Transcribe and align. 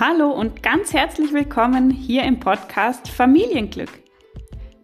Hallo 0.00 0.30
und 0.30 0.62
ganz 0.62 0.92
herzlich 0.92 1.32
willkommen 1.32 1.90
hier 1.90 2.22
im 2.22 2.38
Podcast 2.38 3.08
Familienglück. 3.08 3.90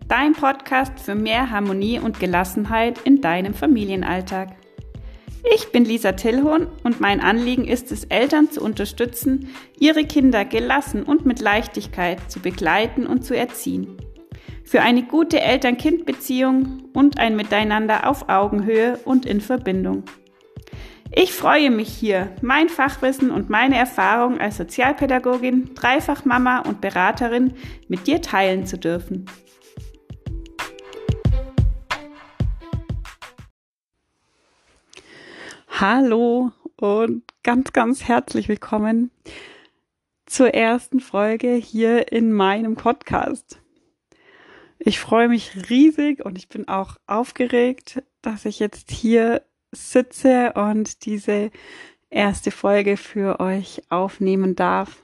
Dein 0.08 0.32
Podcast 0.32 0.98
für 0.98 1.14
mehr 1.14 1.50
Harmonie 1.50 2.00
und 2.00 2.18
Gelassenheit 2.18 2.98
in 3.04 3.20
deinem 3.20 3.54
Familienalltag. 3.54 4.56
Ich 5.54 5.70
bin 5.70 5.84
Lisa 5.84 6.10
Tillhorn 6.10 6.66
und 6.82 7.00
mein 7.00 7.20
Anliegen 7.20 7.64
ist 7.64 7.92
es, 7.92 8.06
Eltern 8.06 8.50
zu 8.50 8.60
unterstützen, 8.60 9.50
ihre 9.78 10.04
Kinder 10.04 10.44
gelassen 10.44 11.04
und 11.04 11.24
mit 11.24 11.38
Leichtigkeit 11.38 12.28
zu 12.28 12.40
begleiten 12.40 13.06
und 13.06 13.24
zu 13.24 13.36
erziehen. 13.36 13.96
Für 14.64 14.82
eine 14.82 15.04
gute 15.04 15.40
Eltern-Kind-Beziehung 15.40 16.86
und 16.92 17.20
ein 17.20 17.36
Miteinander 17.36 18.10
auf 18.10 18.28
Augenhöhe 18.28 18.98
und 19.04 19.26
in 19.26 19.40
Verbindung. 19.40 20.02
Ich 21.16 21.32
freue 21.32 21.70
mich 21.70 21.90
hier, 21.90 22.34
mein 22.42 22.68
Fachwissen 22.68 23.30
und 23.30 23.48
meine 23.48 23.78
Erfahrung 23.78 24.40
als 24.40 24.56
Sozialpädagogin, 24.56 25.72
Dreifachmama 25.72 26.62
und 26.62 26.80
Beraterin 26.80 27.54
mit 27.86 28.08
dir 28.08 28.20
teilen 28.20 28.66
zu 28.66 28.78
dürfen. 28.78 29.26
Hallo 35.68 36.50
und 36.74 37.22
ganz, 37.44 37.72
ganz 37.72 38.02
herzlich 38.02 38.48
willkommen 38.48 39.12
zur 40.26 40.52
ersten 40.52 40.98
Folge 40.98 41.54
hier 41.54 42.10
in 42.10 42.32
meinem 42.32 42.74
Podcast. 42.74 43.60
Ich 44.80 44.98
freue 44.98 45.28
mich 45.28 45.70
riesig 45.70 46.24
und 46.24 46.38
ich 46.38 46.48
bin 46.48 46.66
auch 46.66 46.96
aufgeregt, 47.06 48.02
dass 48.20 48.46
ich 48.46 48.58
jetzt 48.58 48.90
hier 48.90 49.42
sitze 49.74 50.52
und 50.54 51.04
diese 51.04 51.50
erste 52.10 52.50
Folge 52.50 52.96
für 52.96 53.40
euch 53.40 53.82
aufnehmen 53.90 54.54
darf. 54.56 55.02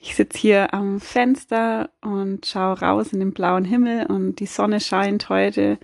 Ich 0.00 0.16
sitze 0.16 0.38
hier 0.38 0.74
am 0.74 1.00
Fenster 1.00 1.90
und 2.00 2.44
schaue 2.46 2.80
raus 2.80 3.12
in 3.12 3.20
den 3.20 3.32
blauen 3.32 3.64
Himmel 3.64 4.06
und 4.06 4.40
die 4.40 4.46
Sonne 4.46 4.80
scheint 4.80 5.28
heute. 5.28 5.78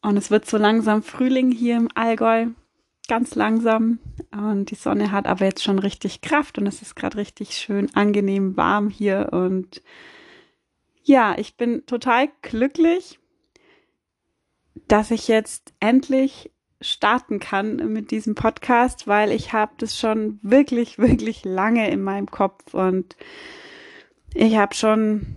Und 0.00 0.16
es 0.16 0.32
wird 0.32 0.46
so 0.46 0.56
langsam 0.56 1.04
Frühling 1.04 1.52
hier 1.52 1.76
im 1.76 1.88
Allgäu, 1.94 2.46
ganz 3.06 3.36
langsam. 3.36 4.00
Und 4.32 4.72
die 4.72 4.74
Sonne 4.74 5.12
hat 5.12 5.28
aber 5.28 5.44
jetzt 5.44 5.62
schon 5.62 5.78
richtig 5.78 6.20
Kraft 6.20 6.58
und 6.58 6.66
es 6.66 6.82
ist 6.82 6.96
gerade 6.96 7.16
richtig 7.16 7.56
schön 7.56 7.94
angenehm 7.94 8.56
warm 8.56 8.90
hier. 8.90 9.28
Und 9.30 9.82
ja, 11.04 11.36
ich 11.38 11.56
bin 11.56 11.86
total 11.86 12.28
glücklich 12.42 13.20
dass 14.88 15.10
ich 15.10 15.28
jetzt 15.28 15.72
endlich 15.80 16.50
starten 16.80 17.38
kann 17.38 17.76
mit 17.92 18.10
diesem 18.10 18.34
Podcast, 18.34 19.06
weil 19.06 19.30
ich 19.30 19.52
habe 19.52 19.72
das 19.78 19.98
schon 19.98 20.38
wirklich, 20.42 20.98
wirklich 20.98 21.44
lange 21.44 21.90
in 21.90 22.02
meinem 22.02 22.30
Kopf 22.30 22.74
und 22.74 23.16
ich 24.34 24.56
habe 24.56 24.74
schon 24.74 25.36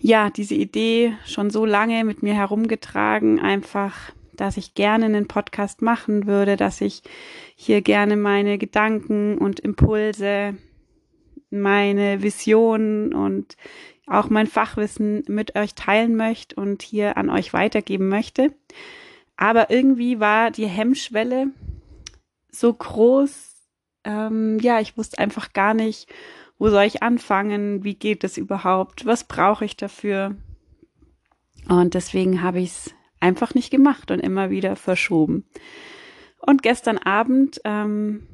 ja 0.00 0.30
diese 0.30 0.54
Idee 0.54 1.14
schon 1.26 1.50
so 1.50 1.64
lange 1.66 2.04
mit 2.04 2.22
mir 2.22 2.34
herumgetragen, 2.34 3.38
einfach, 3.38 4.12
dass 4.34 4.56
ich 4.56 4.74
gerne 4.74 5.06
einen 5.06 5.28
Podcast 5.28 5.82
machen 5.82 6.26
würde, 6.26 6.56
dass 6.56 6.80
ich 6.80 7.02
hier 7.54 7.82
gerne 7.82 8.16
meine 8.16 8.56
Gedanken 8.56 9.36
und 9.36 9.60
Impulse, 9.60 10.56
meine 11.50 12.22
Visionen 12.22 13.12
und 13.12 13.56
auch 14.10 14.28
mein 14.28 14.46
Fachwissen 14.46 15.22
mit 15.28 15.56
euch 15.56 15.74
teilen 15.74 16.16
möchte 16.16 16.56
und 16.56 16.82
hier 16.82 17.16
an 17.16 17.30
euch 17.30 17.52
weitergeben 17.52 18.08
möchte. 18.08 18.52
Aber 19.36 19.70
irgendwie 19.70 20.20
war 20.20 20.50
die 20.50 20.66
Hemmschwelle 20.66 21.48
so 22.50 22.72
groß, 22.72 23.54
ähm, 24.04 24.58
ja, 24.60 24.80
ich 24.80 24.96
wusste 24.96 25.18
einfach 25.18 25.52
gar 25.52 25.74
nicht, 25.74 26.12
wo 26.58 26.68
soll 26.68 26.84
ich 26.84 27.02
anfangen, 27.02 27.84
wie 27.84 27.94
geht 27.94 28.24
es 28.24 28.36
überhaupt, 28.36 29.06
was 29.06 29.24
brauche 29.24 29.64
ich 29.64 29.76
dafür. 29.76 30.36
Und 31.68 31.94
deswegen 31.94 32.42
habe 32.42 32.60
ich 32.60 32.70
es 32.70 32.94
einfach 33.20 33.54
nicht 33.54 33.70
gemacht 33.70 34.10
und 34.10 34.18
immer 34.18 34.50
wieder 34.50 34.76
verschoben. 34.76 35.46
Und 36.38 36.62
gestern 36.62 36.98
Abend 36.98 37.60
ähm, 37.64 38.26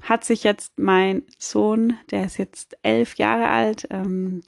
hat 0.00 0.24
sich 0.24 0.42
jetzt 0.42 0.78
mein 0.78 1.22
Sohn, 1.38 1.98
der 2.10 2.24
ist 2.24 2.38
jetzt 2.38 2.76
elf 2.82 3.16
Jahre 3.16 3.48
alt, 3.48 3.86
ähm, 3.90 4.42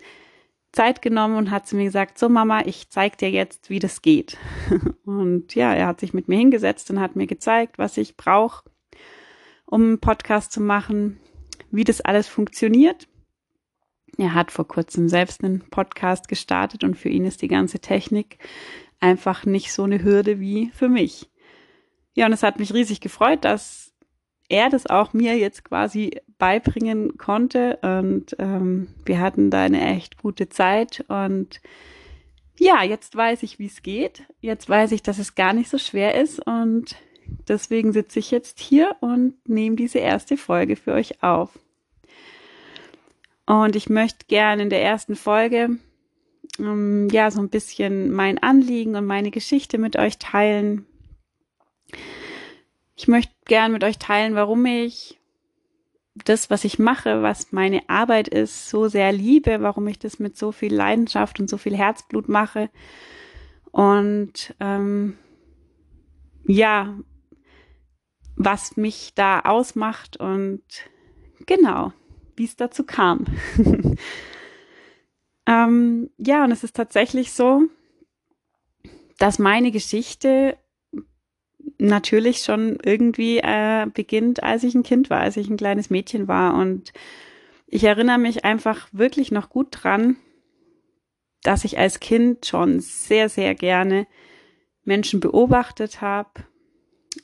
Zeit 0.72 1.02
genommen 1.02 1.36
und 1.36 1.50
hat 1.50 1.66
zu 1.66 1.76
mir 1.76 1.84
gesagt, 1.84 2.18
so 2.18 2.28
Mama, 2.28 2.62
ich 2.64 2.90
zeig 2.90 3.18
dir 3.18 3.30
jetzt, 3.30 3.70
wie 3.70 3.80
das 3.80 4.02
geht. 4.02 4.36
Und 5.04 5.54
ja, 5.54 5.74
er 5.74 5.88
hat 5.88 6.00
sich 6.00 6.14
mit 6.14 6.28
mir 6.28 6.38
hingesetzt 6.38 6.90
und 6.90 7.00
hat 7.00 7.16
mir 7.16 7.26
gezeigt, 7.26 7.78
was 7.78 7.96
ich 7.96 8.16
brauche, 8.16 8.70
um 9.66 9.82
einen 9.82 10.00
Podcast 10.00 10.52
zu 10.52 10.60
machen, 10.60 11.18
wie 11.72 11.82
das 11.82 12.00
alles 12.00 12.28
funktioniert. 12.28 13.08
Er 14.16 14.34
hat 14.34 14.52
vor 14.52 14.68
kurzem 14.68 15.08
selbst 15.08 15.42
einen 15.42 15.60
Podcast 15.70 16.28
gestartet 16.28 16.84
und 16.84 16.96
für 16.96 17.08
ihn 17.08 17.24
ist 17.24 17.42
die 17.42 17.48
ganze 17.48 17.80
Technik 17.80 18.38
einfach 19.00 19.44
nicht 19.44 19.72
so 19.72 19.82
eine 19.82 20.04
Hürde 20.04 20.38
wie 20.38 20.70
für 20.72 20.88
mich. 20.88 21.30
Ja, 22.14 22.26
und 22.26 22.32
es 22.32 22.42
hat 22.42 22.58
mich 22.58 22.72
riesig 22.74 23.00
gefreut, 23.00 23.44
dass 23.44 23.92
er 24.48 24.68
das 24.68 24.86
auch 24.86 25.12
mir 25.12 25.36
jetzt 25.36 25.64
quasi 25.64 26.20
beibringen 26.40 27.16
konnte. 27.16 27.78
Und 27.82 28.34
ähm, 28.40 28.88
wir 29.04 29.20
hatten 29.20 29.50
da 29.50 29.62
eine 29.62 29.94
echt 29.94 30.18
gute 30.18 30.48
Zeit. 30.48 31.04
Und 31.06 31.60
ja, 32.58 32.82
jetzt 32.82 33.14
weiß 33.14 33.44
ich, 33.44 33.60
wie 33.60 33.66
es 33.66 33.82
geht. 33.82 34.24
Jetzt 34.40 34.68
weiß 34.68 34.90
ich, 34.90 35.04
dass 35.04 35.18
es 35.18 35.36
gar 35.36 35.52
nicht 35.52 35.70
so 35.70 35.78
schwer 35.78 36.16
ist. 36.16 36.44
Und 36.44 36.96
deswegen 37.46 37.92
sitze 37.92 38.18
ich 38.18 38.32
jetzt 38.32 38.58
hier 38.58 38.96
und 39.00 39.34
nehme 39.48 39.76
diese 39.76 40.00
erste 40.00 40.36
Folge 40.36 40.74
für 40.74 40.92
euch 40.92 41.22
auf. 41.22 41.56
Und 43.46 43.76
ich 43.76 43.88
möchte 43.88 44.26
gerne 44.26 44.64
in 44.64 44.70
der 44.70 44.82
ersten 44.82 45.14
Folge 45.14 45.78
ähm, 46.58 47.08
ja 47.12 47.30
so 47.30 47.40
ein 47.40 47.48
bisschen 47.48 48.10
mein 48.10 48.38
Anliegen 48.38 48.96
und 48.96 49.06
meine 49.06 49.30
Geschichte 49.30 49.78
mit 49.78 49.96
euch 49.96 50.18
teilen 50.18 50.86
ich 53.00 53.08
möchte 53.08 53.32
gern 53.46 53.72
mit 53.72 53.82
euch 53.82 53.98
teilen, 53.98 54.34
warum 54.34 54.66
ich 54.66 55.18
das, 56.22 56.50
was 56.50 56.64
ich 56.64 56.78
mache, 56.78 57.22
was 57.22 57.52
meine 57.52 57.88
Arbeit 57.88 58.28
ist, 58.28 58.68
so 58.68 58.88
sehr 58.88 59.12
liebe, 59.12 59.62
warum 59.62 59.86
ich 59.88 59.98
das 59.98 60.18
mit 60.18 60.36
so 60.36 60.52
viel 60.52 60.74
Leidenschaft 60.74 61.40
und 61.40 61.48
so 61.48 61.58
viel 61.58 61.76
Herzblut 61.76 62.28
mache. 62.28 62.70
Und 63.70 64.54
ähm, 64.60 65.16
ja, 66.44 66.96
was 68.36 68.76
mich 68.76 69.12
da 69.14 69.40
ausmacht 69.40 70.16
und 70.16 70.62
genau, 71.46 71.92
wie 72.36 72.44
es 72.44 72.56
dazu 72.56 72.84
kam. 72.84 73.26
ähm, 75.46 76.10
ja, 76.16 76.44
und 76.44 76.50
es 76.50 76.64
ist 76.64 76.74
tatsächlich 76.74 77.32
so, 77.32 77.64
dass 79.18 79.38
meine 79.38 79.70
Geschichte 79.70 80.56
natürlich 81.80 82.42
schon 82.42 82.78
irgendwie 82.82 83.38
äh, 83.38 83.86
beginnt, 83.92 84.42
als 84.42 84.64
ich 84.64 84.74
ein 84.74 84.82
Kind 84.82 85.10
war, 85.10 85.20
als 85.20 85.36
ich 85.36 85.48
ein 85.48 85.56
kleines 85.56 85.90
Mädchen 85.90 86.28
war. 86.28 86.54
Und 86.54 86.92
ich 87.66 87.84
erinnere 87.84 88.18
mich 88.18 88.44
einfach 88.44 88.88
wirklich 88.92 89.32
noch 89.32 89.48
gut 89.48 89.68
dran, 89.70 90.16
dass 91.42 91.64
ich 91.64 91.78
als 91.78 92.00
Kind 92.00 92.46
schon 92.46 92.80
sehr, 92.80 93.28
sehr 93.28 93.54
gerne 93.54 94.06
Menschen 94.84 95.20
beobachtet 95.20 96.00
habe, 96.00 96.44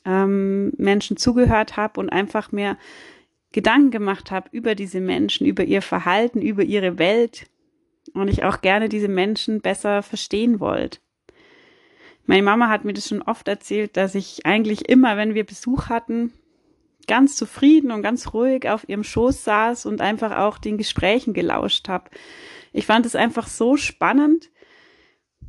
ähm, 0.05 0.73
Menschen 0.77 1.17
zugehört 1.17 1.77
habe 1.77 1.99
und 1.99 2.09
einfach 2.09 2.51
mir 2.51 2.77
Gedanken 3.51 3.91
gemacht 3.91 4.31
habe 4.31 4.49
über 4.51 4.75
diese 4.75 4.99
Menschen, 4.99 5.45
über 5.45 5.63
ihr 5.63 5.81
Verhalten, 5.81 6.41
über 6.41 6.63
ihre 6.63 6.97
Welt 6.97 7.47
und 8.13 8.27
ich 8.27 8.43
auch 8.43 8.61
gerne 8.61 8.89
diese 8.89 9.07
Menschen 9.07 9.61
besser 9.61 10.01
verstehen 10.03 10.59
wollte. 10.59 10.99
Meine 12.27 12.43
Mama 12.43 12.67
hat 12.67 12.83
mir 12.83 12.93
das 12.93 13.07
schon 13.07 13.21
oft 13.21 13.47
erzählt, 13.47 13.95
dass 13.95 14.13
ich 14.13 14.45
eigentlich 14.45 14.89
immer, 14.89 15.15
wenn 15.15 15.33
wir 15.33 15.45
Besuch 15.45 15.87
hatten, 15.87 16.33
ganz 17.07 17.37
zufrieden 17.37 17.89
und 17.89 18.01
ganz 18.01 18.33
ruhig 18.33 18.69
auf 18.69 18.87
ihrem 18.89 19.05
Schoß 19.05 19.45
saß 19.45 19.85
und 19.85 20.01
einfach 20.01 20.37
auch 20.37 20.57
den 20.57 20.77
Gesprächen 20.77 21.33
gelauscht 21.33 21.87
habe. 21.87 22.09
Ich 22.73 22.85
fand 22.85 23.05
es 23.05 23.15
einfach 23.15 23.47
so 23.47 23.77
spannend 23.77 24.49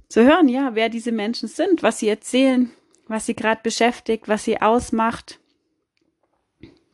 zu 0.08 0.24
hören, 0.24 0.48
ja, 0.48 0.76
wer 0.76 0.88
diese 0.88 1.10
Menschen 1.10 1.48
sind, 1.48 1.82
was 1.82 1.98
sie 1.98 2.08
erzählen, 2.08 2.70
was 3.08 3.26
sie 3.26 3.34
gerade 3.34 3.60
beschäftigt, 3.64 4.28
was 4.28 4.44
sie 4.44 4.62
ausmacht. 4.62 5.40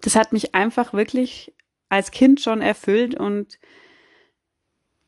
Das 0.00 0.16
hat 0.16 0.32
mich 0.32 0.54
einfach 0.54 0.94
wirklich 0.94 1.52
als 1.90 2.10
Kind 2.10 2.40
schon 2.40 2.62
erfüllt 2.62 3.14
und 3.14 3.58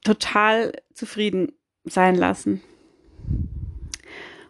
total 0.04 0.72
zufrieden 0.92 1.52
sein 1.84 2.14
lassen. 2.14 2.62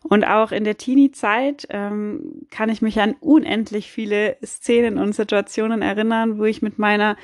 Und 0.08 0.24
auch 0.24 0.52
in 0.52 0.64
der 0.64 0.76
Teenie-Zeit 0.76 1.66
ähm, 1.70 2.46
kann 2.50 2.68
ich 2.68 2.80
mich 2.80 3.00
an 3.00 3.16
unendlich 3.20 3.90
viele 3.90 4.36
Szenen 4.44 4.98
und 4.98 5.14
Situationen 5.14 5.82
erinnern, 5.82 6.38
wo 6.38 6.44
ich 6.44 6.62
mit 6.62 6.78
meiner 6.78 7.16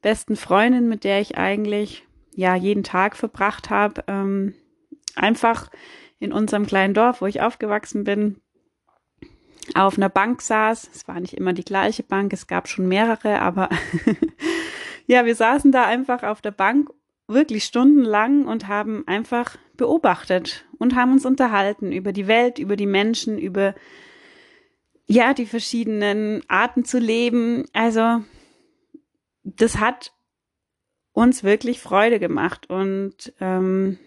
besten 0.00 0.36
Freundin, 0.36 0.88
mit 0.88 1.04
der 1.04 1.20
ich 1.20 1.36
eigentlich 1.36 2.04
ja 2.34 2.54
jeden 2.54 2.82
Tag 2.82 3.16
verbracht 3.16 3.70
habe, 3.70 4.04
ähm, 4.06 4.54
einfach 5.16 5.70
in 6.18 6.32
unserem 6.32 6.66
kleinen 6.66 6.94
Dorf, 6.94 7.20
wo 7.20 7.26
ich 7.26 7.42
aufgewachsen 7.42 8.04
bin, 8.04 8.40
auf 9.74 9.96
einer 9.96 10.08
Bank 10.08 10.42
saß. 10.42 10.90
Es 10.94 11.06
war 11.08 11.20
nicht 11.20 11.34
immer 11.34 11.52
die 11.52 11.64
gleiche 11.64 12.02
Bank, 12.02 12.32
es 12.32 12.46
gab 12.46 12.68
schon 12.68 12.88
mehrere, 12.88 13.40
aber 13.40 13.68
ja, 15.06 15.24
wir 15.24 15.34
saßen 15.34 15.72
da 15.72 15.84
einfach 15.84 16.22
auf 16.22 16.40
der 16.40 16.50
Bank 16.50 16.90
wirklich 17.26 17.64
stundenlang 17.64 18.46
und 18.46 18.68
haben 18.68 19.06
einfach 19.06 19.56
beobachtet 19.76 20.66
und 20.78 20.94
haben 20.94 21.12
uns 21.12 21.24
unterhalten 21.24 21.92
über 21.92 22.12
die 22.12 22.26
Welt, 22.26 22.58
über 22.58 22.76
die 22.76 22.86
Menschen, 22.86 23.38
über 23.38 23.74
ja, 25.06 25.34
die 25.34 25.46
verschiedenen 25.46 26.42
Arten 26.48 26.84
zu 26.84 26.98
leben. 26.98 27.64
Also 27.72 28.22
das 29.42 29.78
hat 29.78 30.12
uns 31.12 31.44
wirklich 31.44 31.80
Freude 31.80 32.18
gemacht 32.18 32.68
und 32.68 33.32
ähm, 33.40 33.98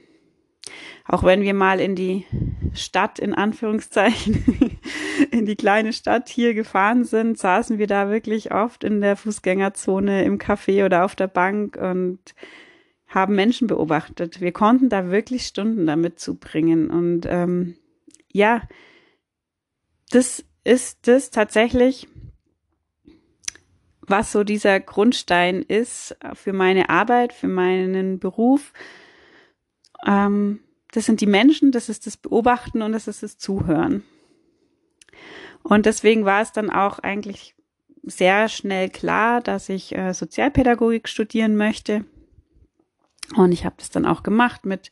auch 1.06 1.24
wenn 1.24 1.42
wir 1.42 1.54
mal 1.54 1.80
in 1.80 1.96
die 1.96 2.26
Stadt, 2.74 3.20
in 3.20 3.34
Anführungszeichen, 3.34 4.80
in 5.32 5.46
die 5.46 5.56
kleine 5.56 5.94
Stadt 5.94 6.28
hier 6.28 6.54
gefahren 6.54 7.06
sind, 7.06 7.38
saßen 7.38 7.78
wir 7.78 7.88
da 7.88 8.10
wirklich 8.10 8.52
oft 8.52 8.84
in 8.84 9.00
der 9.00 9.16
Fußgängerzone, 9.16 10.26
im 10.26 10.38
Café 10.38 10.86
oder 10.86 11.06
auf 11.06 11.16
der 11.16 11.28
Bank 11.28 11.78
und 11.78 12.20
haben 13.08 13.36
Menschen 13.36 13.68
beobachtet. 13.68 14.42
Wir 14.42 14.52
konnten 14.52 14.90
da 14.90 15.10
wirklich 15.10 15.46
Stunden 15.46 15.86
damit 15.88 16.20
zubringen. 16.20 16.90
Und 16.90 17.26
ähm, 17.26 17.78
ja, 18.32 18.62
das 20.12 20.44
ist 20.64 21.08
das 21.08 21.32
tatsächlich, 21.32 22.08
was 24.02 24.32
so 24.32 24.44
dieser 24.44 24.80
Grundstein 24.80 25.62
ist 25.62 26.18
für 26.34 26.54
meine 26.54 26.90
Arbeit, 26.90 27.34
für 27.34 27.48
meinen 27.48 28.20
Beruf. 28.20 28.74
Ähm, 30.06 30.60
das 30.92 31.06
sind 31.06 31.22
die 31.22 31.28
Menschen, 31.28 31.72
das 31.72 31.90
ist 31.90 32.08
das 32.08 32.18
Beobachten 32.18 32.82
und 32.82 32.92
das 32.92 33.08
ist 33.08 33.24
das 33.24 33.38
Zuhören. 33.38 34.04
Und 35.64 35.86
deswegen 35.86 36.26
war 36.26 36.42
es 36.42 36.52
dann 36.52 36.70
auch 36.70 37.00
eigentlich 37.00 37.56
sehr 38.04 38.48
schnell 38.48 38.90
klar, 38.90 39.42
dass 39.42 39.68
ich 39.68 39.96
äh, 39.96 40.14
Sozialpädagogik 40.14 41.10
studieren 41.10 41.58
möchte. 41.58 42.06
Und 43.36 43.52
ich 43.52 43.66
habe 43.66 43.76
das 43.78 43.90
dann 43.90 44.06
auch 44.06 44.24
gemacht 44.24 44.66
mit 44.66 44.92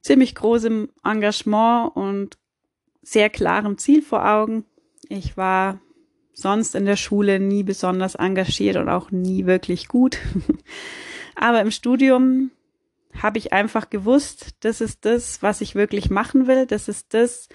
ziemlich 0.00 0.34
großem 0.34 0.90
Engagement 1.04 1.94
und 1.94 2.38
sehr 3.02 3.30
klarem 3.30 3.78
Ziel 3.78 4.02
vor 4.02 4.28
Augen. 4.28 4.64
Ich 5.08 5.36
war 5.36 5.80
sonst 6.32 6.74
in 6.74 6.84
der 6.84 6.96
Schule 6.96 7.40
nie 7.40 7.62
besonders 7.62 8.14
engagiert 8.14 8.76
und 8.76 8.88
auch 8.88 9.10
nie 9.10 9.46
wirklich 9.46 9.88
gut. 9.88 10.18
Aber 11.34 11.60
im 11.60 11.70
Studium 11.70 12.50
habe 13.14 13.38
ich 13.38 13.52
einfach 13.52 13.90
gewusst, 13.90 14.54
das 14.60 14.80
ist 14.80 15.04
das, 15.04 15.42
was 15.42 15.60
ich 15.60 15.74
wirklich 15.74 16.10
machen 16.10 16.46
will. 16.46 16.66
Das 16.66 16.88
ist 16.88 17.14
das, 17.14 17.48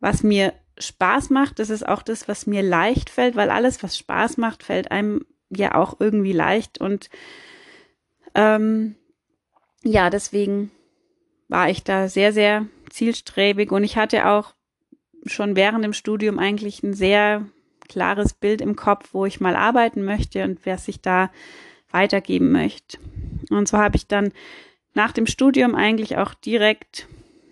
was 0.00 0.22
mir 0.22 0.52
Spaß 0.78 1.30
macht. 1.30 1.58
Das 1.58 1.70
ist 1.70 1.86
auch 1.86 2.02
das, 2.02 2.28
was 2.28 2.46
mir 2.46 2.62
leicht 2.62 3.10
fällt, 3.10 3.36
weil 3.36 3.50
alles, 3.50 3.82
was 3.82 3.98
Spaß 3.98 4.36
macht, 4.36 4.62
fällt 4.62 4.90
einem 4.90 5.24
ja 5.50 5.74
auch 5.74 6.00
irgendwie 6.00 6.32
leicht. 6.32 6.78
Und 6.78 7.10
ähm, 8.34 8.96
ja, 9.84 10.10
deswegen 10.10 10.70
war 11.48 11.70
ich 11.70 11.84
da 11.84 12.08
sehr, 12.08 12.32
sehr 12.32 12.66
zielstrebig 12.90 13.70
und 13.70 13.84
ich 13.84 13.96
hatte 13.96 14.26
auch 14.26 14.54
schon 15.26 15.56
während 15.56 15.84
dem 15.84 15.92
Studium 15.92 16.38
eigentlich 16.38 16.82
ein 16.82 16.94
sehr 16.94 17.46
klares 17.88 18.32
Bild 18.32 18.60
im 18.60 18.76
Kopf, 18.76 19.10
wo 19.12 19.26
ich 19.26 19.40
mal 19.40 19.56
arbeiten 19.56 20.04
möchte 20.04 20.42
und 20.44 20.60
wer 20.64 20.78
sich 20.78 21.00
da 21.00 21.30
weitergeben 21.90 22.50
möchte. 22.50 22.98
Und 23.50 23.68
so 23.68 23.78
habe 23.78 23.96
ich 23.96 24.06
dann 24.06 24.32
nach 24.94 25.12
dem 25.12 25.26
Studium 25.26 25.74
eigentlich 25.74 26.16
auch 26.16 26.34
direkt 26.34 27.06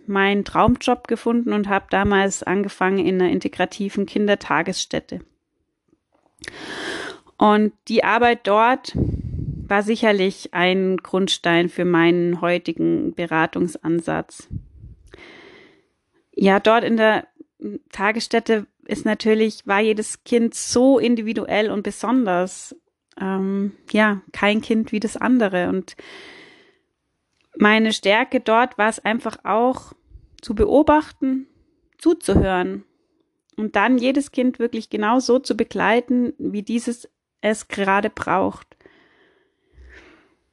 meinen 0.06 0.44
Traumjob 0.44 1.06
gefunden 1.06 1.52
und 1.52 1.68
habe 1.68 1.86
damals 1.90 2.42
angefangen 2.42 2.98
in 2.98 3.20
einer 3.20 3.30
integrativen 3.30 4.06
Kindertagesstätte. 4.06 5.20
Und 7.36 7.72
die 7.88 8.04
Arbeit 8.04 8.46
dort 8.46 8.96
war 9.72 9.82
sicherlich 9.82 10.52
ein 10.52 10.98
Grundstein 10.98 11.70
für 11.70 11.86
meinen 11.86 12.42
heutigen 12.42 13.14
Beratungsansatz. 13.14 14.46
Ja, 16.34 16.60
dort 16.60 16.84
in 16.84 16.98
der 16.98 17.26
Tagesstätte 17.90 18.66
ist 18.84 19.06
natürlich, 19.06 19.66
war 19.66 19.80
jedes 19.80 20.24
Kind 20.24 20.52
so 20.52 20.98
individuell 20.98 21.70
und 21.70 21.84
besonders. 21.84 22.76
Ähm, 23.18 23.72
ja, 23.90 24.20
kein 24.32 24.60
Kind 24.60 24.92
wie 24.92 25.00
das 25.00 25.16
andere. 25.16 25.70
Und 25.70 25.96
meine 27.56 27.94
Stärke 27.94 28.40
dort 28.40 28.76
war 28.76 28.90
es 28.90 29.02
einfach 29.02 29.38
auch 29.42 29.94
zu 30.42 30.54
beobachten, 30.54 31.46
zuzuhören 31.96 32.84
und 33.56 33.74
dann 33.74 33.96
jedes 33.96 34.32
Kind 34.32 34.58
wirklich 34.58 34.90
genau 34.90 35.18
so 35.18 35.38
zu 35.38 35.56
begleiten, 35.56 36.34
wie 36.36 36.62
dieses 36.62 37.08
es 37.40 37.68
gerade 37.68 38.10
braucht. 38.10 38.71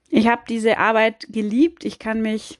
Ich 0.09 0.27
habe 0.27 0.41
diese 0.49 0.77
Arbeit 0.77 1.27
geliebt. 1.29 1.85
Ich 1.85 1.99
kann 1.99 2.21
mich 2.21 2.59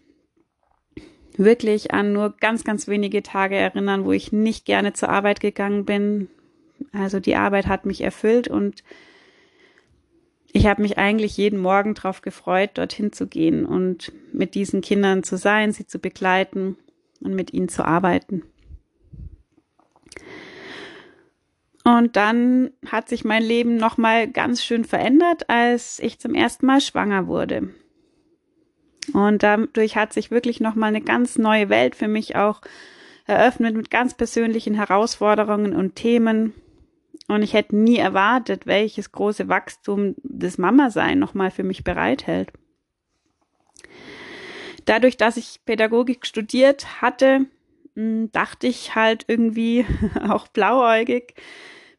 wirklich 1.35 1.93
an 1.93 2.13
nur 2.13 2.35
ganz, 2.39 2.63
ganz 2.63 2.87
wenige 2.87 3.23
Tage 3.23 3.55
erinnern, 3.55 4.05
wo 4.05 4.11
ich 4.11 4.31
nicht 4.31 4.65
gerne 4.65 4.93
zur 4.93 5.09
Arbeit 5.09 5.39
gegangen 5.39 5.85
bin. 5.85 6.29
Also 6.91 7.19
die 7.19 7.35
Arbeit 7.35 7.67
hat 7.67 7.85
mich 7.85 8.01
erfüllt 8.01 8.47
und 8.47 8.83
ich 10.51 10.65
habe 10.65 10.81
mich 10.81 10.97
eigentlich 10.97 11.37
jeden 11.37 11.59
Morgen 11.59 11.93
darauf 11.93 12.21
gefreut, 12.21 12.71
dorthin 12.73 13.13
zu 13.13 13.27
gehen 13.27 13.65
und 13.65 14.11
mit 14.33 14.55
diesen 14.55 14.81
Kindern 14.81 15.23
zu 15.23 15.37
sein, 15.37 15.71
sie 15.71 15.85
zu 15.85 15.99
begleiten 15.99 16.75
und 17.21 17.35
mit 17.35 17.53
ihnen 17.53 17.69
zu 17.69 17.85
arbeiten. 17.85 18.43
Und 21.83 22.15
dann 22.15 22.71
hat 22.85 23.09
sich 23.09 23.23
mein 23.23 23.43
Leben 23.43 23.77
nochmal 23.77 24.27
ganz 24.27 24.63
schön 24.63 24.83
verändert, 24.83 25.49
als 25.49 25.99
ich 25.99 26.19
zum 26.19 26.35
ersten 26.35 26.65
Mal 26.65 26.81
schwanger 26.81 27.27
wurde. 27.27 27.69
Und 29.13 29.43
dadurch 29.43 29.95
hat 29.95 30.13
sich 30.13 30.29
wirklich 30.29 30.59
nochmal 30.59 30.89
eine 30.89 31.01
ganz 31.01 31.37
neue 31.37 31.69
Welt 31.69 31.95
für 31.95 32.07
mich 32.07 32.35
auch 32.35 32.61
eröffnet 33.25 33.75
mit 33.75 33.89
ganz 33.89 34.13
persönlichen 34.13 34.75
Herausforderungen 34.75 35.75
und 35.75 35.95
Themen. 35.95 36.53
Und 37.27 37.43
ich 37.43 37.53
hätte 37.53 37.75
nie 37.75 37.97
erwartet, 37.97 38.65
welches 38.65 39.11
große 39.11 39.47
Wachstum 39.47 40.15
das 40.23 40.57
Mama-Sein 40.57 41.19
nochmal 41.19 41.51
für 41.51 41.63
mich 41.63 41.83
bereithält. 41.83 42.51
Dadurch, 44.85 45.17
dass 45.17 45.37
ich 45.37 45.59
Pädagogik 45.65 46.25
studiert 46.25 47.01
hatte, 47.01 47.45
hm, 47.99 48.31
dachte 48.31 48.65
ich 48.67 48.95
halt 48.95 49.25
irgendwie 49.27 49.85
auch 50.29 50.47
blauäugig, 50.47 51.33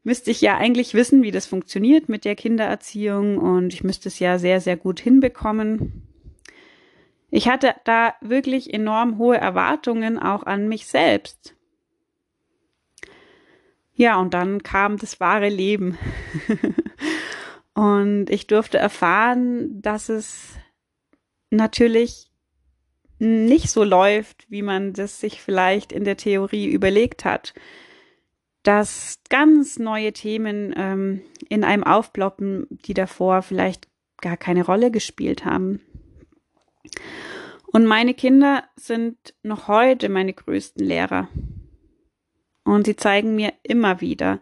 müsste 0.02 0.30
ich 0.30 0.40
ja 0.40 0.56
eigentlich 0.56 0.94
wissen, 0.94 1.22
wie 1.22 1.30
das 1.30 1.44
funktioniert 1.44 2.08
mit 2.08 2.24
der 2.24 2.36
Kindererziehung 2.36 3.36
und 3.36 3.74
ich 3.74 3.84
müsste 3.84 4.08
es 4.08 4.18
ja 4.18 4.38
sehr, 4.38 4.62
sehr 4.62 4.78
gut 4.78 4.98
hinbekommen. 4.98 6.06
Ich 7.30 7.48
hatte 7.48 7.74
da 7.84 8.14
wirklich 8.22 8.72
enorm 8.72 9.18
hohe 9.18 9.36
Erwartungen 9.36 10.18
auch 10.18 10.44
an 10.44 10.68
mich 10.68 10.86
selbst. 10.86 11.54
Ja, 13.92 14.18
und 14.18 14.32
dann 14.32 14.62
kam 14.62 14.96
das 14.96 15.20
wahre 15.20 15.50
Leben. 15.50 15.98
und 17.74 18.30
ich 18.30 18.46
durfte 18.46 18.78
erfahren, 18.78 19.82
dass 19.82 20.08
es 20.08 20.54
natürlich 21.50 22.29
nicht 23.20 23.70
so 23.70 23.84
läuft, 23.84 24.46
wie 24.50 24.62
man 24.62 24.92
das 24.92 25.20
sich 25.20 25.40
vielleicht 25.42 25.92
in 25.92 26.04
der 26.04 26.16
Theorie 26.16 26.66
überlegt 26.66 27.24
hat. 27.24 27.54
Dass 28.62 29.20
ganz 29.28 29.78
neue 29.78 30.12
Themen 30.12 30.74
ähm, 30.76 31.22
in 31.48 31.64
einem 31.64 31.84
aufploppen, 31.84 32.66
die 32.70 32.94
davor 32.94 33.42
vielleicht 33.42 33.88
gar 34.20 34.36
keine 34.36 34.64
Rolle 34.64 34.90
gespielt 34.90 35.44
haben. 35.44 35.80
Und 37.72 37.86
meine 37.86 38.14
Kinder 38.14 38.64
sind 38.76 39.16
noch 39.42 39.68
heute 39.68 40.08
meine 40.08 40.32
größten 40.32 40.84
Lehrer. 40.84 41.28
Und 42.64 42.86
sie 42.86 42.96
zeigen 42.96 43.34
mir 43.34 43.52
immer 43.62 44.00
wieder, 44.00 44.40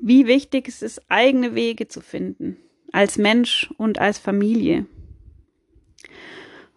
wie 0.00 0.26
wichtig 0.26 0.68
es 0.68 0.82
ist, 0.82 1.02
eigene 1.10 1.54
Wege 1.54 1.88
zu 1.88 2.00
finden, 2.00 2.56
als 2.92 3.18
Mensch 3.18 3.70
und 3.76 3.98
als 3.98 4.18
Familie. 4.18 4.86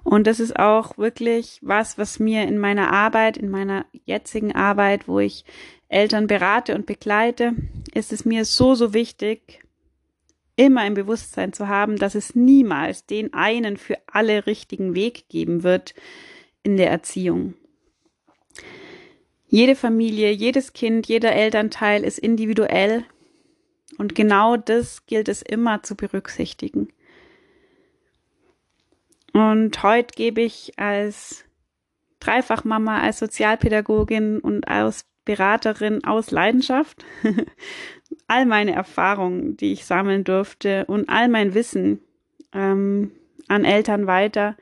Und 0.03 0.25
das 0.27 0.39
ist 0.39 0.57
auch 0.57 0.97
wirklich 0.97 1.59
was, 1.61 1.97
was 1.97 2.19
mir 2.19 2.43
in 2.43 2.57
meiner 2.57 2.91
Arbeit, 2.91 3.37
in 3.37 3.49
meiner 3.49 3.85
jetzigen 4.05 4.53
Arbeit, 4.53 5.07
wo 5.07 5.19
ich 5.19 5.45
Eltern 5.89 6.27
berate 6.27 6.73
und 6.73 6.85
begleite, 6.85 7.53
ist 7.93 8.11
es 8.11 8.25
mir 8.25 8.45
so, 8.45 8.75
so 8.75 8.93
wichtig, 8.93 9.63
immer 10.55 10.85
im 10.85 10.93
Bewusstsein 10.93 11.53
zu 11.53 11.67
haben, 11.67 11.97
dass 11.97 12.15
es 12.15 12.35
niemals 12.35 13.05
den 13.05 13.33
einen 13.33 13.77
für 13.77 13.97
alle 14.07 14.45
richtigen 14.45 14.95
Weg 14.95 15.27
geben 15.29 15.63
wird 15.63 15.93
in 16.63 16.77
der 16.77 16.89
Erziehung. 16.89 17.55
Jede 19.47 19.75
Familie, 19.75 20.31
jedes 20.31 20.73
Kind, 20.73 21.07
jeder 21.07 21.33
Elternteil 21.33 22.03
ist 22.03 22.19
individuell 22.19 23.03
und 23.97 24.15
genau 24.15 24.55
das 24.55 25.05
gilt 25.05 25.27
es 25.27 25.41
immer 25.41 25.83
zu 25.83 25.95
berücksichtigen. 25.95 26.87
Und 29.33 29.81
heute 29.83 30.13
gebe 30.15 30.41
ich 30.41 30.77
als 30.77 31.45
Dreifachmama, 32.19 33.01
als 33.01 33.19
Sozialpädagogin 33.19 34.39
und 34.39 34.67
als 34.67 35.05
Beraterin 35.25 36.03
aus 36.03 36.31
Leidenschaft. 36.31 37.05
all 38.27 38.45
meine 38.45 38.73
Erfahrungen, 38.73 39.57
die 39.57 39.73
ich 39.73 39.85
sammeln 39.85 40.23
durfte 40.23 40.85
und 40.85 41.09
all 41.09 41.29
mein 41.29 41.53
Wissen 41.53 41.99
ähm, 42.53 43.11
an 43.47 43.65
Eltern 43.65 44.07
weiter. 44.07 44.57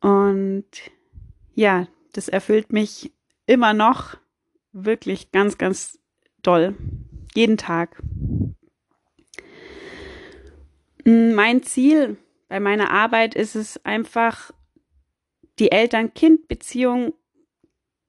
Und 0.00 0.66
ja, 1.54 1.86
das 2.12 2.28
erfüllt 2.28 2.72
mich 2.72 3.12
immer 3.46 3.72
noch 3.72 4.16
wirklich 4.72 5.32
ganz, 5.32 5.58
ganz 5.58 5.98
doll. 6.42 6.74
Jeden 7.34 7.56
Tag. 7.56 8.02
Mein 11.04 11.62
Ziel 11.62 12.16
bei 12.52 12.60
meiner 12.60 12.90
Arbeit 12.90 13.34
ist 13.34 13.54
es 13.54 13.82
einfach, 13.82 14.50
die 15.58 15.72
Eltern-Kind-Beziehung 15.72 17.14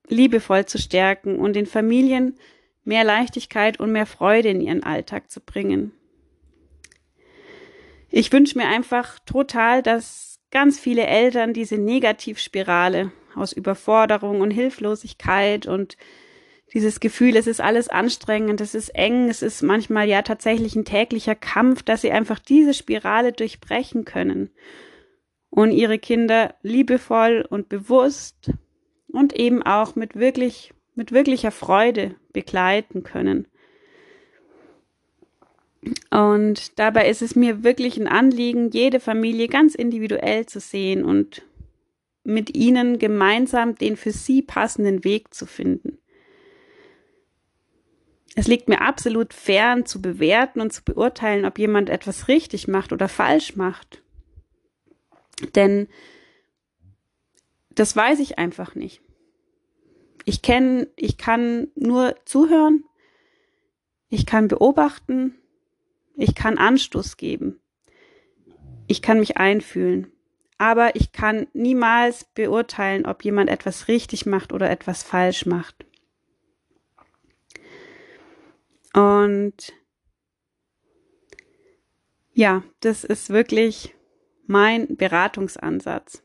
liebevoll 0.10 0.66
zu 0.66 0.78
stärken 0.78 1.40
und 1.40 1.56
den 1.56 1.66
Familien 1.66 2.38
mehr 2.84 3.06
Leichtigkeit 3.06 3.80
und 3.80 3.94
mehr 3.94 4.06
Freude 4.06 4.50
in 4.50 4.60
ihren 4.60 4.84
Alltag 4.84 5.32
zu 5.32 5.40
bringen. 5.40 5.94
Ich 8.10 8.34
wünsche 8.34 8.58
mir 8.58 8.68
einfach 8.68 9.18
total, 9.20 9.82
dass 9.82 10.42
ganz 10.52 10.78
viele 10.78 11.08
Eltern 11.08 11.54
diese 11.54 11.78
Negativspirale 11.78 13.14
aus 13.36 13.54
Überforderung 13.54 14.42
und 14.42 14.52
Hilflosigkeit 14.52 15.68
und 15.68 15.96
dieses 16.74 17.00
Gefühl, 17.00 17.36
es 17.36 17.48
ist 17.48 17.62
alles 17.62 17.88
anstrengend, 17.88 18.60
es 18.60 18.74
ist 18.74 18.90
eng, 18.90 19.30
es 19.30 19.42
ist 19.42 19.62
manchmal 19.62 20.10
ja 20.10 20.24
tatsächlich 20.24 20.76
ein 20.76 20.86
täglicher 20.86 21.36
Kampf, 21.36 21.84
dass 21.84 22.02
sie 22.02 22.12
einfach 22.12 22.40
diese 22.40 22.74
Spirale 22.74 23.32
durchbrechen 23.32 24.06
können 24.06 24.50
und 25.50 25.72
ihre 25.72 26.00
Kinder 26.00 26.56
liebevoll 26.64 27.46
und 27.48 27.70
bewusst 27.70 28.52
und 29.08 29.34
eben 29.34 29.62
auch 29.62 29.96
mit 29.96 30.16
wirklich, 30.16 30.74
mit 30.96 31.12
wirklicher 31.12 31.52
Freude 31.52 32.16
begleiten 32.34 33.04
können. 33.04 33.48
Und 36.10 36.80
dabei 36.80 37.10
ist 37.10 37.22
es 37.22 37.36
mir 37.36 37.64
wirklich 37.64 37.98
ein 37.98 38.08
Anliegen, 38.08 38.72
jede 38.72 39.00
Familie 39.00 39.48
ganz 39.48 39.76
individuell 39.76 40.46
zu 40.46 40.60
sehen 40.60 41.04
und 41.04 41.44
mit 42.24 42.56
ihnen 42.56 43.00
gemeinsam 43.00 43.76
den 43.76 43.98
für 43.98 44.12
sie 44.12 44.42
passenden 44.42 45.04
Weg 45.04 45.34
zu 45.34 45.46
finden. 45.46 45.98
Es 48.36 48.48
liegt 48.48 48.68
mir 48.68 48.82
absolut 48.82 49.34
fern 49.34 49.86
zu 49.86 50.02
bewerten 50.02 50.60
und 50.60 50.74
zu 50.74 50.84
beurteilen, 50.84 51.46
ob 51.46 51.60
jemand 51.60 51.90
etwas 51.90 52.28
richtig 52.28 52.68
macht 52.68 52.92
oder 52.92 53.08
falsch 53.08 53.56
macht. 53.56 54.02
Denn 55.56 55.88
das 57.70 57.96
weiß 57.96 58.20
ich 58.20 58.38
einfach 58.38 58.76
nicht. 58.76 59.02
Ich 60.26 60.42
kenne, 60.42 60.88
ich 60.96 61.18
kann 61.18 61.68
nur 61.76 62.16
zuhören, 62.26 62.86
ich 64.10 64.26
kann 64.26 64.48
beobachten, 64.48 65.36
ich 66.16 66.34
kann 66.34 66.58
Anstoß 66.58 67.18
geben, 67.18 67.60
ich 68.88 69.02
kann 69.02 69.20
mich 69.20 69.38
einfühlen, 69.38 70.12
aber 70.58 70.96
ich 70.96 71.12
kann 71.12 71.48
niemals 71.54 72.24
beurteilen, 72.24 73.06
ob 73.06 73.26
jemand 73.26 73.50
etwas 73.50 73.88
richtig 73.88 74.26
macht 74.26 74.54
oder 74.54 74.70
etwas 74.70 75.04
falsch 75.04 75.46
macht. 75.46 75.86
Und 78.94 79.74
ja, 82.34 82.64
das 82.80 83.04
ist 83.04 83.30
wirklich 83.30 83.96
mein 84.46 84.96
Beratungsansatz. 84.96 86.24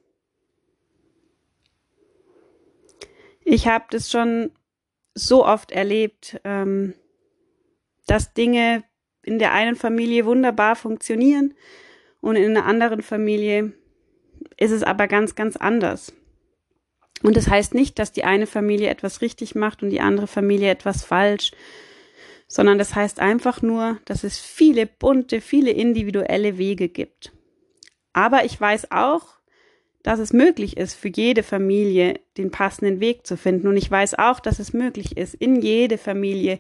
Ich 3.45 3.67
habe 3.67 3.87
das 3.91 4.11
schon 4.11 4.51
so 5.15 5.47
oft 5.47 5.73
erlebt, 5.73 6.41
ähm, 6.45 6.95
dass 8.07 8.35
Dinge 8.35 8.85
in 9.23 9.39
der 9.39 9.53
einen 9.53 9.77
Familie 9.77 10.25
wunderbar 10.25 10.77
funktionieren 10.77 11.55
und 12.21 12.37
in 12.37 12.57
einer 12.57 12.67
anderen 12.67 13.03
Familie 13.03 13.73
ist 14.57 14.71
es 14.71 14.83
aber 14.83 15.07
ganz, 15.09 15.35
ganz 15.35 15.57
anders. 15.57 16.13
Und 17.23 17.37
das 17.37 17.49
heißt 17.49 17.75
nicht, 17.75 17.99
dass 17.99 18.13
die 18.13 18.25
eine 18.25 18.47
Familie 18.47 18.89
etwas 18.89 19.21
richtig 19.23 19.55
macht 19.55 19.83
und 19.83 19.91
die 19.91 20.01
andere 20.01 20.27
Familie 20.27 20.71
etwas 20.71 21.05
falsch, 21.05 21.53
sondern 22.49 22.79
das 22.79 22.95
heißt 22.95 23.21
einfach 23.21 23.63
nur, 23.63 23.99
dass 24.07 24.25
es 24.25 24.41
viele 24.41 24.87
bunte, 24.87 25.41
viele 25.41 25.71
individuelle 25.71 26.59
Wege 26.59 26.89
gibt. 26.89 27.33
Aber 28.15 28.45
ich 28.45 28.59
weiß 28.59 28.91
auch, 28.91 29.39
dass 30.03 30.19
es 30.19 30.33
möglich 30.33 30.79
ist, 30.79 30.95
für 30.95 31.09
jede 31.09 31.43
Familie 31.43 32.21
den 32.39 32.51
passenden 32.51 33.01
Weg 33.01 33.27
zu 33.27 33.37
finden. 33.37 33.69
Und 33.69 33.77
ich 33.77 33.91
weiß 33.91 34.19
auch, 34.19 34.41
dass 34.41 34.59
es 34.59 34.73
möglich 34.73 35.17
ist, 35.17 35.35
in 35.35 35.61
jede 35.61 35.99
Familie 35.99 36.59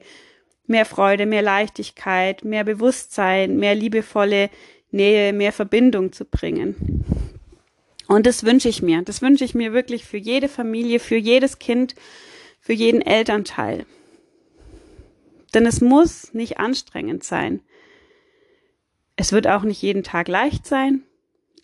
mehr 0.66 0.84
Freude, 0.84 1.24
mehr 1.24 1.40
Leichtigkeit, 1.40 2.44
mehr 2.44 2.64
Bewusstsein, 2.64 3.56
mehr 3.56 3.74
liebevolle 3.74 4.50
Nähe, 4.90 5.32
mehr 5.32 5.52
Verbindung 5.52 6.12
zu 6.12 6.26
bringen. 6.26 7.04
Und 8.06 8.26
das 8.26 8.44
wünsche 8.44 8.68
ich 8.68 8.82
mir. 8.82 9.02
Das 9.02 9.22
wünsche 9.22 9.44
ich 9.44 9.54
mir 9.54 9.72
wirklich 9.72 10.04
für 10.04 10.16
jede 10.18 10.48
Familie, 10.48 11.00
für 11.00 11.16
jedes 11.16 11.58
Kind, 11.58 11.94
für 12.60 12.72
jeden 12.72 13.00
Elternteil. 13.00 13.86
Denn 15.54 15.66
es 15.66 15.80
muss 15.80 16.34
nicht 16.34 16.58
anstrengend 16.58 17.24
sein. 17.24 17.62
Es 19.16 19.32
wird 19.32 19.46
auch 19.46 19.62
nicht 19.62 19.82
jeden 19.82 20.02
Tag 20.02 20.28
leicht 20.28 20.66
sein, 20.66 21.02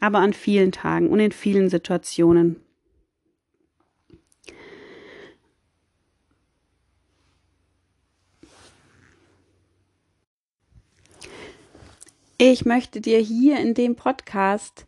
aber 0.00 0.18
an 0.18 0.32
vielen 0.32 0.72
Tagen 0.72 1.08
und 1.08 1.20
in 1.20 1.32
vielen 1.32 1.68
Situationen. 1.68 2.60
Ich 12.36 12.64
möchte 12.64 13.00
dir 13.00 13.20
hier 13.20 13.58
in 13.60 13.74
dem 13.74 13.94
Podcast 13.94 14.84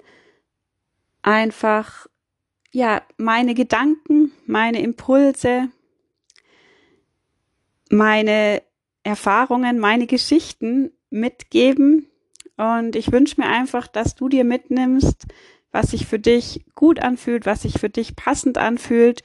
einfach 1.23 2.09
ja 2.73 3.03
meine 3.17 3.55
Gedanken, 3.55 4.33
meine 4.47 4.83
Impulse, 4.83 5.69
meine 7.88 8.62
Erfahrungen, 9.07 9.79
meine 9.79 10.07
Geschichten 10.07 10.91
mitgeben. 11.11 12.11
Und 12.57 12.97
ich 12.97 13.13
wünsche 13.13 13.41
mir 13.41 13.47
einfach, 13.47 13.87
dass 13.87 14.17
du 14.17 14.29
dir 14.29 14.45
mitnimmst, 14.45 15.27
was 15.71 15.93
sich 15.93 16.07
für 16.07 16.19
dich 16.19 16.65
gut 16.75 16.99
anfühlt, 17.01 17.47
was 17.47 17.63
sich 17.63 17.79
für 17.79 17.89
dich 17.89 18.17
passend 18.17 18.59
anfühlt. 18.59 19.23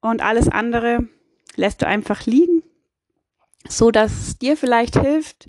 Und 0.00 0.22
alles 0.22 0.48
andere 0.48 1.08
lässt 1.56 1.82
du 1.82 1.88
einfach 1.88 2.24
liegen, 2.26 2.62
so 3.68 3.90
dass 3.90 4.12
es 4.12 4.38
dir 4.38 4.56
vielleicht 4.56 4.98
hilft, 4.98 5.48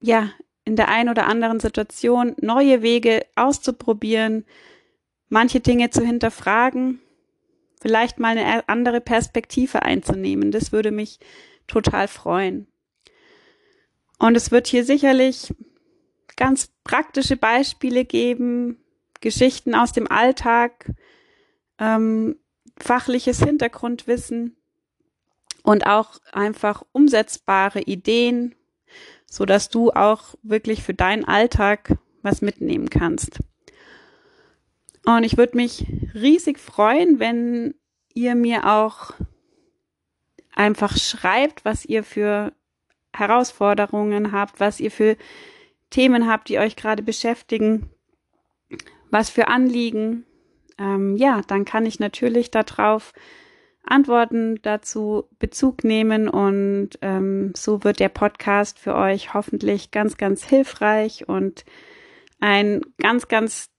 ja, 0.00 0.30
in 0.64 0.76
der 0.76 0.88
einen 0.88 1.10
oder 1.10 1.26
anderen 1.26 1.60
Situation 1.60 2.34
neue 2.40 2.82
Wege 2.82 3.26
auszuprobieren, 3.36 4.46
manche 5.28 5.60
Dinge 5.60 5.90
zu 5.90 6.02
hinterfragen, 6.02 7.00
vielleicht 7.80 8.18
mal 8.18 8.38
eine 8.38 8.68
andere 8.68 9.00
Perspektive 9.00 9.82
einzunehmen. 9.82 10.52
Das 10.52 10.72
würde 10.72 10.92
mich 10.92 11.18
total 11.66 12.08
freuen. 12.08 12.66
Und 14.18 14.36
es 14.36 14.50
wird 14.50 14.66
hier 14.66 14.84
sicherlich 14.84 15.54
ganz 16.36 16.72
praktische 16.84 17.36
Beispiele 17.36 18.04
geben, 18.04 18.78
Geschichten 19.20 19.74
aus 19.74 19.92
dem 19.92 20.10
Alltag, 20.10 20.92
ähm, 21.78 22.36
fachliches 22.78 23.42
Hintergrundwissen 23.42 24.56
und 25.62 25.86
auch 25.86 26.18
einfach 26.32 26.82
umsetzbare 26.92 27.80
Ideen, 27.80 28.54
so 29.26 29.44
dass 29.44 29.68
du 29.68 29.90
auch 29.90 30.34
wirklich 30.42 30.82
für 30.82 30.94
deinen 30.94 31.24
Alltag 31.24 31.96
was 32.22 32.42
mitnehmen 32.42 32.90
kannst. 32.90 33.40
Und 35.04 35.24
ich 35.24 35.36
würde 35.36 35.56
mich 35.56 35.86
riesig 36.14 36.58
freuen, 36.58 37.18
wenn 37.18 37.74
ihr 38.14 38.34
mir 38.34 38.66
auch 38.66 39.12
einfach 40.54 40.96
schreibt, 40.96 41.64
was 41.64 41.84
ihr 41.84 42.04
für 42.04 42.52
Herausforderungen 43.14 44.32
habt, 44.32 44.60
was 44.60 44.80
ihr 44.80 44.90
für 44.90 45.16
Themen 45.90 46.28
habt, 46.28 46.48
die 46.48 46.58
euch 46.58 46.76
gerade 46.76 47.02
beschäftigen, 47.02 47.90
was 49.10 49.28
für 49.28 49.48
Anliegen. 49.48 50.24
Ähm, 50.78 51.16
ja, 51.16 51.42
dann 51.46 51.64
kann 51.64 51.84
ich 51.84 52.00
natürlich 52.00 52.50
darauf 52.50 53.12
Antworten 53.84 54.60
dazu 54.62 55.24
Bezug 55.38 55.84
nehmen 55.84 56.28
und 56.28 56.90
ähm, 57.02 57.52
so 57.56 57.84
wird 57.84 58.00
der 58.00 58.08
Podcast 58.08 58.78
für 58.78 58.94
euch 58.94 59.34
hoffentlich 59.34 59.90
ganz, 59.90 60.16
ganz 60.16 60.44
hilfreich 60.44 61.28
und 61.28 61.64
ein 62.40 62.80
ganz, 62.98 63.28
ganz 63.28 63.70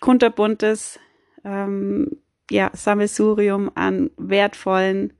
kunterbuntes 0.00 0.98
ähm, 1.44 2.22
ja, 2.50 2.70
Sammelsurium 2.72 3.70
an 3.74 4.10
wertvollen 4.16 5.12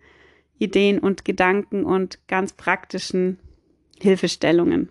Ideen 0.60 1.00
und 1.00 1.24
Gedanken 1.24 1.84
und 1.84 2.20
ganz 2.28 2.52
praktischen 2.52 3.40
Hilfestellungen. 3.98 4.90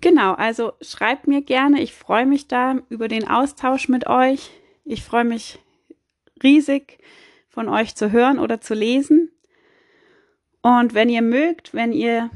Genau, 0.00 0.32
also 0.32 0.72
schreibt 0.80 1.28
mir 1.28 1.42
gerne. 1.42 1.80
Ich 1.80 1.94
freue 1.94 2.26
mich 2.26 2.48
da 2.48 2.80
über 2.88 3.08
den 3.08 3.28
Austausch 3.28 3.88
mit 3.88 4.06
euch. 4.06 4.50
Ich 4.84 5.02
freue 5.02 5.24
mich 5.24 5.58
riesig 6.42 6.98
von 7.48 7.68
euch 7.68 7.94
zu 7.94 8.10
hören 8.10 8.38
oder 8.38 8.60
zu 8.60 8.74
lesen. 8.74 9.30
Und 10.60 10.94
wenn 10.94 11.08
ihr 11.08 11.22
mögt, 11.22 11.72
wenn 11.72 11.92
ihr 11.92 12.30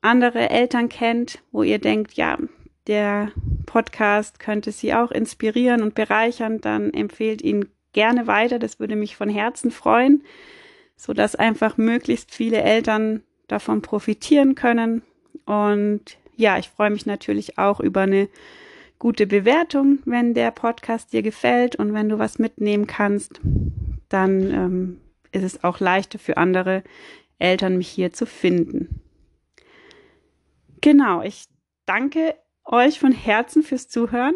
andere 0.00 0.50
Eltern 0.50 0.88
kennt, 0.88 1.42
wo 1.50 1.62
ihr 1.62 1.78
denkt, 1.78 2.14
ja, 2.14 2.38
der 2.86 3.30
Podcast 3.66 4.38
könnte 4.38 4.72
sie 4.72 4.94
auch 4.94 5.10
inspirieren 5.10 5.82
und 5.82 5.94
bereichern, 5.94 6.60
dann 6.60 6.92
empfehlt 6.92 7.42
ihn 7.42 7.68
gerne 7.92 8.26
weiter. 8.26 8.58
Das 8.58 8.80
würde 8.80 8.96
mich 8.96 9.16
von 9.16 9.28
Herzen 9.28 9.70
freuen, 9.70 10.22
so 10.96 11.12
dass 11.12 11.36
einfach 11.36 11.76
möglichst 11.76 12.32
viele 12.34 12.62
Eltern 12.62 13.22
davon 13.48 13.82
profitieren 13.82 14.54
können. 14.54 15.02
Und 15.44 16.18
ja, 16.36 16.58
ich 16.58 16.68
freue 16.68 16.90
mich 16.90 17.06
natürlich 17.06 17.58
auch 17.58 17.80
über 17.80 18.02
eine 18.02 18.28
gute 18.98 19.26
Bewertung, 19.26 19.98
wenn 20.04 20.34
der 20.34 20.50
Podcast 20.52 21.12
dir 21.12 21.22
gefällt 21.22 21.76
und 21.76 21.92
wenn 21.92 22.08
du 22.08 22.18
was 22.18 22.38
mitnehmen 22.38 22.86
kannst, 22.86 23.40
dann 24.08 24.52
ähm, 24.52 25.00
ist 25.32 25.42
es 25.42 25.64
auch 25.64 25.80
leichter 25.80 26.18
für 26.18 26.36
andere 26.36 26.84
Eltern, 27.38 27.78
mich 27.78 27.88
hier 27.88 28.12
zu 28.12 28.26
finden. 28.26 29.00
Genau, 30.80 31.22
ich 31.22 31.46
danke 31.86 32.36
euch 32.64 33.00
von 33.00 33.12
Herzen 33.12 33.62
fürs 33.62 33.88
Zuhören. 33.88 34.34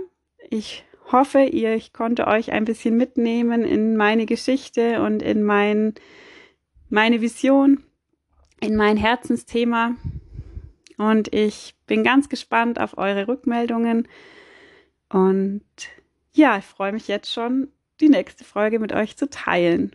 Ich 0.50 0.84
hoffe, 1.12 1.42
ihr, 1.42 1.74
ich 1.74 1.92
konnte 1.92 2.26
euch 2.26 2.52
ein 2.52 2.64
bisschen 2.64 2.96
mitnehmen 2.96 3.64
in 3.64 3.96
meine 3.96 4.26
Geschichte 4.26 5.02
und 5.02 5.22
in 5.22 5.42
mein, 5.42 5.94
meine 6.88 7.20
Vision, 7.20 7.84
in 8.60 8.76
mein 8.76 8.96
Herzensthema. 8.96 9.94
Und 10.98 11.32
ich 11.34 11.76
bin 11.86 12.02
ganz 12.02 12.28
gespannt 12.28 12.80
auf 12.80 12.98
eure 12.98 13.28
Rückmeldungen. 13.28 14.08
Und 15.08 15.64
ja, 16.32 16.58
ich 16.58 16.64
freue 16.64 16.92
mich 16.92 17.08
jetzt 17.08 17.32
schon, 17.32 17.68
die 18.00 18.08
nächste 18.08 18.44
Folge 18.44 18.78
mit 18.78 18.92
euch 18.92 19.16
zu 19.16 19.28
teilen. 19.28 19.94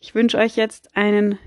Ich 0.00 0.14
wünsche 0.14 0.38
euch 0.38 0.56
jetzt 0.56 0.96
einen 0.96 1.38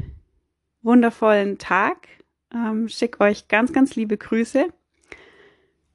wundervollen 0.81 1.57
Tag. 1.57 2.07
Ähm, 2.53 2.87
schick 2.87 3.19
euch 3.19 3.47
ganz, 3.47 3.73
ganz 3.73 3.95
liebe 3.95 4.17
Grüße 4.17 4.67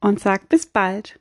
und 0.00 0.20
sag 0.20 0.48
bis 0.48 0.66
bald. 0.66 1.19